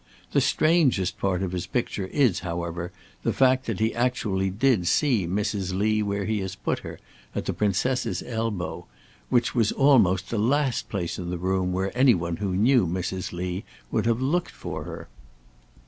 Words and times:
The 0.31 0.41
strangest 0.41 1.19
part 1.19 1.43
of 1.43 1.51
his 1.51 1.67
picture 1.67 2.07
is, 2.07 2.39
however, 2.39 2.91
the 3.21 3.31
fact 3.31 3.67
that 3.67 3.79
he 3.79 3.93
actually 3.93 4.49
did 4.49 4.87
see 4.87 5.27
Mrs. 5.27 5.77
Lee 5.77 6.01
where 6.01 6.25
he 6.25 6.39
has 6.39 6.55
put 6.55 6.79
her, 6.79 6.99
at 7.35 7.45
the 7.45 7.53
Princess's 7.53 8.23
elbow, 8.25 8.87
which 9.29 9.53
was 9.53 9.71
almost 9.71 10.31
the 10.31 10.39
last 10.39 10.89
place 10.89 11.19
in 11.19 11.29
the 11.29 11.37
room 11.37 11.71
where 11.71 11.95
any 11.95 12.15
one 12.15 12.37
who 12.37 12.55
knew 12.55 12.87
Mrs. 12.87 13.31
Lee 13.31 13.63
would 13.91 14.07
have 14.07 14.21
looked 14.23 14.49
for 14.49 14.85
her. 14.85 15.07